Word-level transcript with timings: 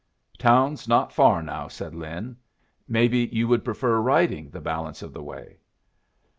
"Town's 0.39 0.87
not 0.87 1.13
far 1.13 1.43
now," 1.43 1.67
said 1.67 1.93
Lin. 1.93 2.35
"Maybe 2.87 3.29
you 3.31 3.47
would 3.47 3.63
prefer 3.63 3.99
riding 4.01 4.49
the 4.49 4.59
balance 4.59 5.03
of 5.03 5.13
the 5.13 5.21
way?" 5.21 5.57